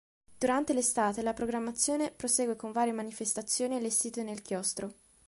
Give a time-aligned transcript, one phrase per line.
[0.35, 4.95] Durante l'estate la programmazione prosegue con varie manifestazioni allestite nel chiostro.